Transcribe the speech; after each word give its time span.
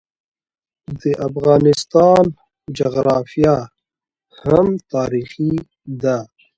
د 0.99 1.01
افغانستان 1.27 2.23
جغرافیه 2.77 3.57
هم 4.43 4.67
تاریخي 4.93 5.53
ده. 6.03 6.17